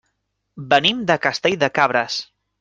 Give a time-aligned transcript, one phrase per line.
[0.71, 2.19] Venim de Castell de Cabres.